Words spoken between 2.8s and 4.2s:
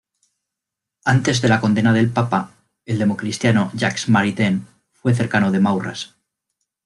el democristiano Jacques